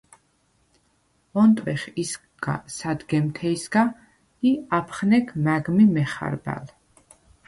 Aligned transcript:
ონტვეხ 1.41 1.83
ისგა 2.03 2.55
სადგემთეჲსგა 2.75 3.83
ი 4.49 4.51
აფხნეგ 4.79 5.27
მა̈გ 5.43 5.65
მი 5.75 5.85
მეხარბალ. 5.93 6.65